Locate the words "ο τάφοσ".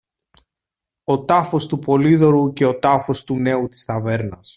1.03-1.67, 2.65-3.23